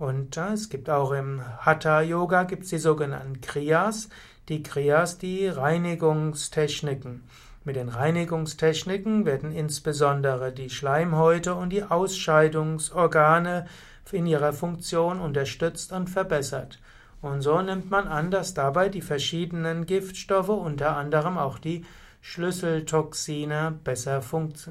Und 0.00 0.36
äh, 0.36 0.54
es 0.54 0.68
gibt 0.68 0.90
auch 0.90 1.12
im 1.12 1.42
Hatha-Yoga 1.58 2.42
gibt 2.42 2.64
es 2.64 2.70
die 2.70 2.78
sogenannten 2.78 3.40
Kriyas, 3.40 4.08
die 4.48 4.62
Kriyas, 4.62 5.18
die 5.18 5.46
Reinigungstechniken. 5.46 7.22
Mit 7.64 7.76
den 7.76 7.88
Reinigungstechniken 7.88 9.24
werden 9.24 9.52
insbesondere 9.52 10.52
die 10.52 10.68
Schleimhäute 10.68 11.54
und 11.54 11.70
die 11.70 11.84
Ausscheidungsorgane 11.84 13.66
in 14.10 14.26
ihrer 14.26 14.52
Funktion 14.52 15.20
unterstützt 15.20 15.92
und 15.92 16.10
verbessert. 16.10 16.80
Und 17.20 17.42
so 17.42 17.62
nimmt 17.62 17.88
man 17.88 18.08
an, 18.08 18.32
dass 18.32 18.52
dabei 18.52 18.88
die 18.88 19.00
verschiedenen 19.00 19.86
Giftstoffe, 19.86 20.48
unter 20.48 20.96
anderem 20.96 21.38
auch 21.38 21.58
die 21.58 21.84
Schlüsseltoxine, 22.20 23.78
besser, 23.84 24.22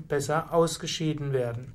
besser 0.08 0.54
ausgeschieden 0.54 1.32
werden. 1.32 1.74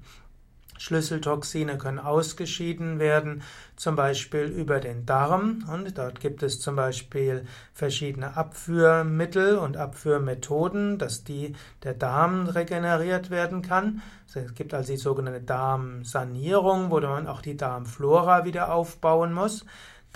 Schlüsseltoxine 0.79 1.79
können 1.79 1.99
ausgeschieden 1.99 2.99
werden, 2.99 3.43
zum 3.77 3.97
Beispiel 3.97 4.45
über 4.45 4.81
den 4.81 5.07
Darm. 5.07 5.65
Und 5.73 5.97
dort 5.99 6.21
gibt 6.21 6.43
es 6.43 6.61
zum 6.61 6.77
Beispiel 6.77 7.47
verschiedene 7.73 8.37
Abführmittel 8.37 9.59
und 9.59 9.77
Abführmethoden, 9.77 10.99
dass 10.99 11.25
die, 11.25 11.55
der 11.83 11.95
Darm 11.95 12.47
regeneriert 12.47 13.31
werden 13.31 13.63
kann. 13.63 14.03
Es 14.35 14.55
gibt 14.55 14.75
also 14.75 14.93
die 14.93 14.99
sogenannte 14.99 15.41
Darmsanierung, 15.41 16.91
wo 16.91 17.01
man 17.01 17.27
auch 17.27 17.41
die 17.41 17.57
Darmflora 17.57 18.45
wieder 18.45 18.73
aufbauen 18.73 19.33
muss. 19.33 19.65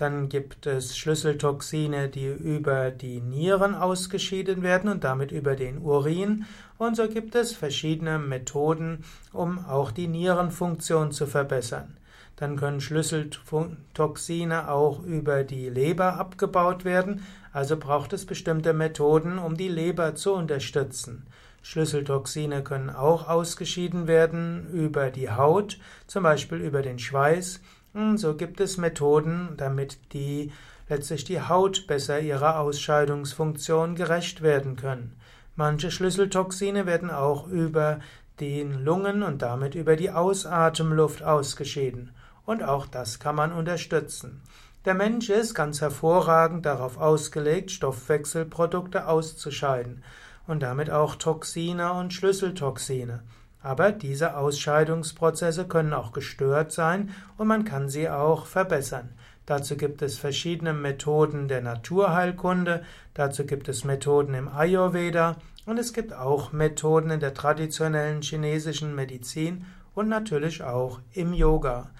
Dann 0.00 0.30
gibt 0.30 0.64
es 0.64 0.96
Schlüsseltoxine, 0.96 2.08
die 2.08 2.26
über 2.26 2.90
die 2.90 3.20
Nieren 3.20 3.74
ausgeschieden 3.74 4.62
werden 4.62 4.88
und 4.90 5.04
damit 5.04 5.30
über 5.30 5.56
den 5.56 5.76
Urin. 5.76 6.46
Und 6.78 6.96
so 6.96 7.06
gibt 7.06 7.34
es 7.34 7.52
verschiedene 7.52 8.18
Methoden, 8.18 9.04
um 9.34 9.62
auch 9.62 9.90
die 9.90 10.08
Nierenfunktion 10.08 11.12
zu 11.12 11.26
verbessern. 11.26 11.98
Dann 12.36 12.56
können 12.56 12.80
Schlüsseltoxine 12.80 14.70
auch 14.70 15.02
über 15.02 15.44
die 15.44 15.68
Leber 15.68 16.14
abgebaut 16.14 16.86
werden, 16.86 17.22
also 17.52 17.76
braucht 17.76 18.14
es 18.14 18.24
bestimmte 18.24 18.72
Methoden, 18.72 19.36
um 19.38 19.54
die 19.54 19.68
Leber 19.68 20.14
zu 20.14 20.32
unterstützen. 20.32 21.26
Schlüsseltoxine 21.60 22.62
können 22.64 22.88
auch 22.88 23.28
ausgeschieden 23.28 24.06
werden 24.06 24.66
über 24.72 25.10
die 25.10 25.30
Haut, 25.30 25.76
zum 26.06 26.22
Beispiel 26.22 26.56
über 26.56 26.80
den 26.80 26.98
Schweiß 26.98 27.60
hm, 27.94 28.16
so 28.16 28.36
gibt 28.36 28.60
es 28.60 28.76
Methoden, 28.76 29.54
damit 29.56 29.98
die 30.12 30.52
letztlich 30.88 31.24
die 31.24 31.40
Haut 31.40 31.86
besser 31.86 32.20
ihrer 32.20 32.58
Ausscheidungsfunktion 32.60 33.94
gerecht 33.94 34.42
werden 34.42 34.76
können. 34.76 35.16
Manche 35.56 35.90
Schlüsseltoxine 35.90 36.86
werden 36.86 37.10
auch 37.10 37.46
über 37.46 38.00
den 38.40 38.84
Lungen 38.84 39.22
und 39.22 39.42
damit 39.42 39.74
über 39.74 39.96
die 39.96 40.10
Ausatemluft 40.10 41.22
ausgeschieden. 41.22 42.10
Und 42.46 42.62
auch 42.62 42.86
das 42.86 43.18
kann 43.18 43.36
man 43.36 43.52
unterstützen. 43.52 44.42
Der 44.84 44.94
Mensch 44.94 45.28
ist 45.28 45.54
ganz 45.54 45.80
hervorragend 45.80 46.64
darauf 46.64 46.96
ausgelegt, 46.96 47.70
Stoffwechselprodukte 47.70 49.06
auszuscheiden 49.06 50.02
und 50.46 50.62
damit 50.62 50.90
auch 50.90 51.16
Toxine 51.16 51.92
und 51.92 52.14
Schlüsseltoxine. 52.14 53.22
Aber 53.62 53.92
diese 53.92 54.36
Ausscheidungsprozesse 54.36 55.66
können 55.66 55.92
auch 55.92 56.12
gestört 56.12 56.72
sein 56.72 57.10
und 57.36 57.46
man 57.46 57.64
kann 57.64 57.88
sie 57.88 58.08
auch 58.08 58.46
verbessern. 58.46 59.10
Dazu 59.46 59.76
gibt 59.76 60.00
es 60.02 60.16
verschiedene 60.16 60.72
Methoden 60.72 61.48
der 61.48 61.60
Naturheilkunde, 61.60 62.82
dazu 63.14 63.44
gibt 63.44 63.68
es 63.68 63.84
Methoden 63.84 64.34
im 64.34 64.48
Ayurveda 64.48 65.36
und 65.66 65.78
es 65.78 65.92
gibt 65.92 66.12
auch 66.12 66.52
Methoden 66.52 67.10
in 67.10 67.20
der 67.20 67.34
traditionellen 67.34 68.22
chinesischen 68.22 68.94
Medizin 68.94 69.66
und 69.94 70.08
natürlich 70.08 70.62
auch 70.62 71.00
im 71.12 71.32
Yoga. 71.32 71.90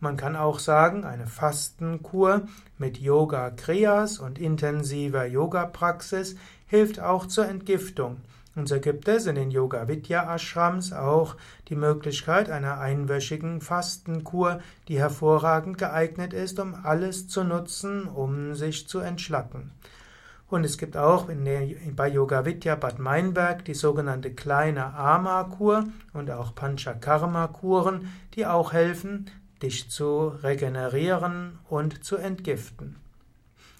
Man 0.00 0.16
kann 0.16 0.36
auch 0.36 0.60
sagen, 0.60 1.04
eine 1.04 1.26
Fastenkur 1.26 2.42
mit 2.78 2.98
Yoga 2.98 3.50
Kriyas 3.50 4.20
und 4.20 4.38
intensiver 4.38 5.26
Yoga 5.26 5.66
Praxis 5.66 6.36
hilft 6.66 7.00
auch 7.00 7.26
zur 7.26 7.48
Entgiftung. 7.48 8.18
Und 8.58 8.66
so 8.68 8.80
gibt 8.80 9.06
es 9.06 9.26
in 9.26 9.36
den 9.36 9.52
Yoga 9.52 9.86
Vidya 9.86 10.34
Ashrams 10.34 10.92
auch 10.92 11.36
die 11.68 11.76
Möglichkeit 11.76 12.50
einer 12.50 12.80
einwöchigen 12.80 13.60
Fastenkur, 13.60 14.58
die 14.88 14.98
hervorragend 14.98 15.78
geeignet 15.78 16.32
ist, 16.32 16.58
um 16.58 16.74
alles 16.74 17.28
zu 17.28 17.44
nutzen, 17.44 18.08
um 18.08 18.56
sich 18.56 18.88
zu 18.88 18.98
entschlacken. 18.98 19.70
Und 20.48 20.64
es 20.64 20.76
gibt 20.76 20.96
auch 20.96 21.28
der, 21.28 21.68
bei 21.94 22.08
Yoga 22.08 22.44
Vidya 22.44 22.74
Bad 22.74 22.98
Meinberg 22.98 23.64
die 23.64 23.74
sogenannte 23.74 24.32
kleine 24.32 24.92
Ama-Kur 24.92 25.84
und 26.12 26.28
auch 26.32 26.52
Panchakarma-Kuren, 26.56 28.08
die 28.34 28.44
auch 28.44 28.72
helfen, 28.72 29.30
dich 29.62 29.88
zu 29.88 30.32
regenerieren 30.42 31.60
und 31.68 32.02
zu 32.02 32.16
entgiften. 32.16 32.96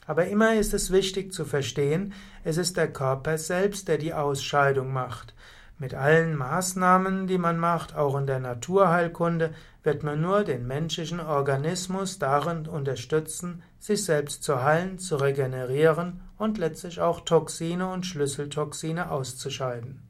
Aber 0.08 0.26
immer 0.26 0.54
ist 0.54 0.72
es 0.72 0.90
wichtig 0.90 1.34
zu 1.34 1.44
verstehen, 1.44 2.14
es 2.42 2.56
ist 2.56 2.78
der 2.78 2.90
Körper 2.90 3.36
selbst, 3.36 3.88
der 3.88 3.98
die 3.98 4.14
Ausscheidung 4.14 4.90
macht. 4.90 5.34
Mit 5.78 5.92
allen 5.92 6.34
Maßnahmen, 6.34 7.26
die 7.26 7.36
man 7.36 7.58
macht, 7.58 7.94
auch 7.94 8.16
in 8.16 8.26
der 8.26 8.38
Naturheilkunde, 8.38 9.52
wird 9.82 10.04
man 10.04 10.22
nur 10.22 10.44
den 10.44 10.66
menschlichen 10.66 11.20
Organismus 11.20 12.18
darin 12.18 12.66
unterstützen, 12.66 13.62
sich 13.78 14.02
selbst 14.02 14.42
zu 14.42 14.62
heilen, 14.62 14.98
zu 14.98 15.16
regenerieren 15.16 16.22
und 16.38 16.56
letztlich 16.56 17.02
auch 17.02 17.20
Toxine 17.20 17.92
und 17.92 18.06
Schlüsseltoxine 18.06 19.10
auszuscheiden. 19.10 20.07